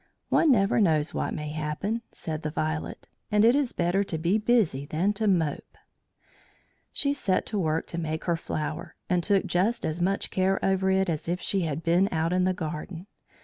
[0.29, 4.39] "One never knows what may happen," said the Violet; "and it is better to be
[4.39, 5.77] busy than to mope."
[6.91, 10.89] She set to work to make her flower, and took just as much care over
[10.89, 13.05] it as if she had been out in the garden.